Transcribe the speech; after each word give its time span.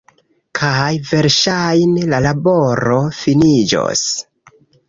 kaj 0.59 0.87
verŝajne 1.11 2.07
la 2.15 2.23
laboro 2.29 2.99
finiĝos 3.21 4.05